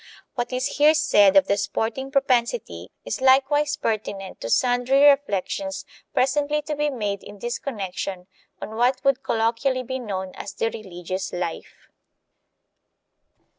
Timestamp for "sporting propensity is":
1.57-3.21